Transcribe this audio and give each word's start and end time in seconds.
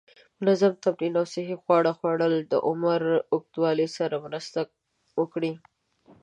منظم 0.41 0.73
تمرین 0.83 1.13
او 1.19 1.25
صحی 1.33 1.55
خواړه 1.63 1.91
کولی 2.01 2.31
شي 2.37 2.41
د 2.51 2.53
عمر 2.67 2.99
له 3.13 3.19
اوږدوالي 3.33 3.87
سره 3.97 4.15
مرسته 4.25 4.59
وکړي. 5.19 5.53